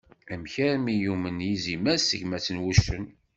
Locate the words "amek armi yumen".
0.33-1.37